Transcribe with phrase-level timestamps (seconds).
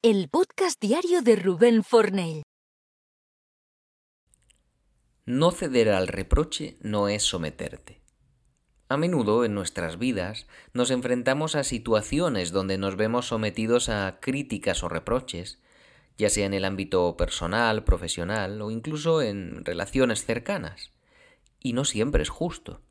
[0.00, 2.44] el podcast diario de Rubén Fornell.
[5.26, 8.00] No ceder al reproche no es someterte.
[8.88, 14.84] A menudo en nuestras vidas nos enfrentamos a situaciones donde nos vemos sometidos a críticas
[14.84, 15.60] o reproches,
[16.16, 20.92] ya sea en el ámbito personal, profesional o incluso en relaciones cercanas.
[21.58, 22.82] Y no siempre es justo.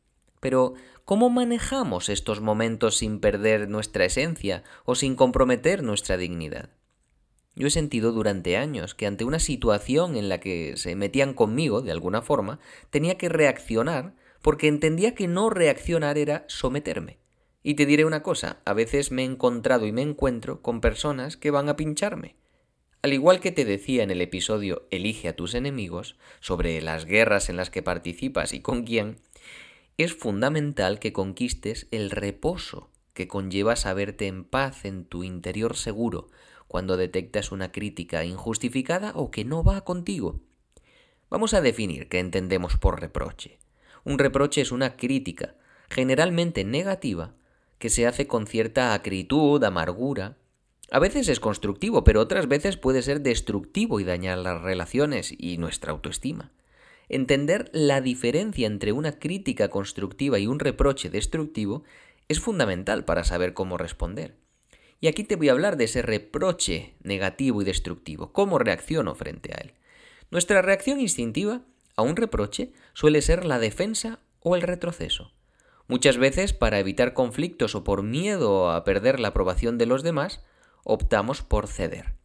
[0.41, 0.73] Pero,
[1.05, 6.76] ¿cómo manejamos estos momentos sin perder nuestra esencia o sin comprometer nuestra dignidad?
[7.57, 11.81] Yo he sentido durante años que ante una situación en la que se metían conmigo,
[11.81, 12.59] de alguna forma,
[12.91, 17.17] tenía que reaccionar porque entendía que no reaccionar era someterme.
[17.63, 21.35] Y te diré una cosa, a veces me he encontrado y me encuentro con personas
[21.35, 22.35] que van a pincharme.
[23.01, 27.49] Al igual que te decía en el episodio Elige a tus enemigos, sobre las guerras
[27.49, 29.17] en las que participas y con quién,
[29.97, 36.29] es fundamental que conquistes el reposo que conlleva saberte en paz en tu interior seguro,
[36.67, 40.39] cuando detectas una crítica injustificada o que no va contigo.
[41.27, 43.57] Vamos a definir qué entendemos por reproche.
[44.03, 45.55] Un reproche es una crítica,
[45.89, 47.33] generalmente negativa,
[47.79, 50.37] que se hace con cierta acritud, amargura.
[50.91, 55.57] A veces es constructivo, pero otras veces puede ser destructivo y dañar las relaciones y
[55.57, 56.51] nuestra autoestima.
[57.09, 61.83] Entender la diferencia entre una crítica constructiva y un reproche destructivo
[62.27, 64.35] es fundamental para saber cómo responder.
[64.99, 69.53] Y aquí te voy a hablar de ese reproche negativo y destructivo, cómo reacciono frente
[69.53, 69.73] a él.
[70.31, 71.61] Nuestra reacción instintiva
[71.95, 75.31] a un reproche suele ser la defensa o el retroceso.
[75.87, 80.43] Muchas veces, para evitar conflictos o por miedo a perder la aprobación de los demás,
[80.83, 82.15] optamos por ceder.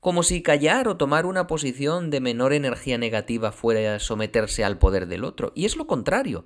[0.00, 5.06] Como si callar o tomar una posición de menor energía negativa fuera someterse al poder
[5.06, 5.52] del otro.
[5.54, 6.44] Y es lo contrario.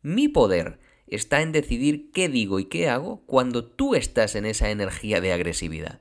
[0.00, 4.70] Mi poder está en decidir qué digo y qué hago cuando tú estás en esa
[4.70, 6.00] energía de agresividad.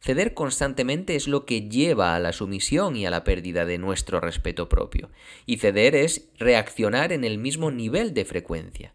[0.00, 4.20] Ceder constantemente es lo que lleva a la sumisión y a la pérdida de nuestro
[4.20, 5.10] respeto propio.
[5.44, 8.94] Y ceder es reaccionar en el mismo nivel de frecuencia.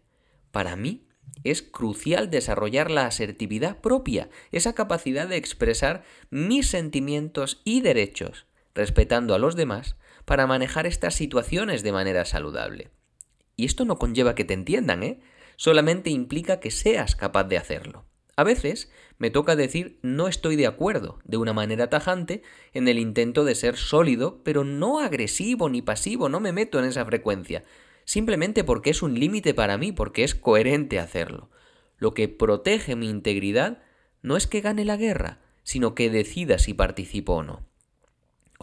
[0.50, 1.06] Para mí
[1.42, 9.34] es crucial desarrollar la asertividad propia, esa capacidad de expresar mis sentimientos y derechos, respetando
[9.34, 12.90] a los demás, para manejar estas situaciones de manera saludable.
[13.56, 15.20] Y esto no conlleva que te entiendan, ¿eh?
[15.56, 18.04] Solamente implica que seas capaz de hacerlo.
[18.36, 22.42] A veces me toca decir no estoy de acuerdo de una manera tajante
[22.72, 26.86] en el intento de ser sólido, pero no agresivo ni pasivo, no me meto en
[26.86, 27.64] esa frecuencia,
[28.04, 31.48] simplemente porque es un límite para mí, porque es coherente hacerlo.
[31.96, 33.82] Lo que protege mi integridad
[34.22, 37.66] no es que gane la guerra, sino que decida si participo o no.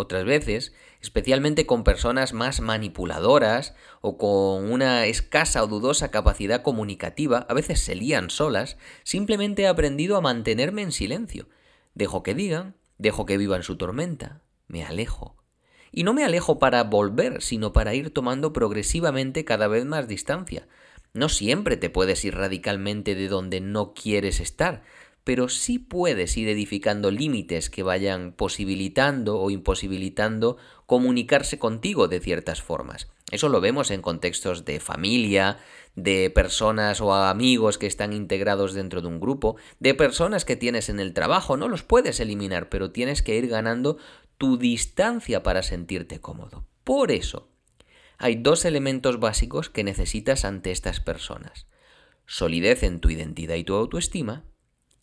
[0.01, 7.45] Otras veces, especialmente con personas más manipuladoras o con una escasa o dudosa capacidad comunicativa,
[7.47, 11.49] a veces se lían solas, simplemente he aprendido a mantenerme en silencio.
[11.93, 15.37] Dejo que digan, dejo que vivan su tormenta, me alejo.
[15.91, 20.67] Y no me alejo para volver, sino para ir tomando progresivamente cada vez más distancia.
[21.13, 24.81] No siempre te puedes ir radicalmente de donde no quieres estar,
[25.23, 32.61] pero sí puedes ir edificando límites que vayan posibilitando o imposibilitando comunicarse contigo de ciertas
[32.61, 33.07] formas.
[33.31, 35.57] Eso lo vemos en contextos de familia,
[35.95, 40.89] de personas o amigos que están integrados dentro de un grupo, de personas que tienes
[40.89, 43.97] en el trabajo, no los puedes eliminar, pero tienes que ir ganando
[44.37, 46.65] tu distancia para sentirte cómodo.
[46.83, 47.49] Por eso,
[48.17, 51.67] hay dos elementos básicos que necesitas ante estas personas.
[52.25, 54.43] Solidez en tu identidad y tu autoestima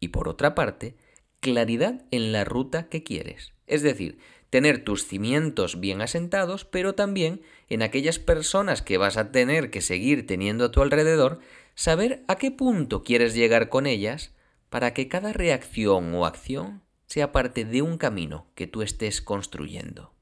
[0.01, 0.97] y por otra parte,
[1.41, 3.53] claridad en la ruta que quieres.
[3.67, 4.19] Es decir,
[4.51, 9.81] tener tus cimientos bien asentados, pero también en aquellas personas que vas a tener que
[9.81, 11.41] seguir teniendo a tu alrededor,
[11.75, 14.35] saber a qué punto quieres llegar con ellas
[14.71, 20.13] para que cada reacción o acción sea parte de un camino que tú estés construyendo.